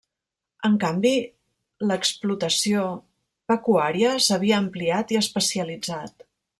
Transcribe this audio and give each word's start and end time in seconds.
En 0.69 0.77
canvi, 0.83 1.11
l’explotació 1.91 2.87
pecuària 3.53 4.17
s’havia 4.29 4.59
ampliat 4.67 5.15
i 5.19 5.25
especialitzat. 5.25 6.31